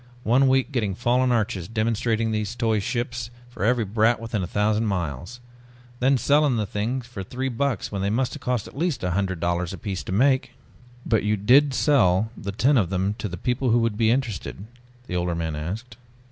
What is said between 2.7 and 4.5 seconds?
ships for every brat within a